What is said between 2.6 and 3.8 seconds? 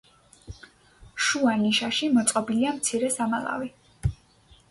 მცირე სამალავი.